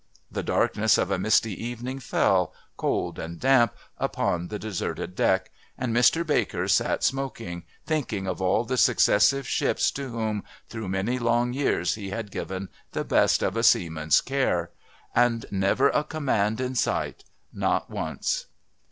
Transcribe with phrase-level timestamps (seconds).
[0.31, 5.95] The darkness of a misty evening fell, cold and damp, upon the deserted deck; and
[5.95, 11.53] Mr Baker sat smoking, thinking of all the successive ships to whom through many long
[11.53, 14.71] years he had given the best of a seaman's care.
[15.13, 17.23] And never a command in sight.
[17.53, 18.47] Not once!"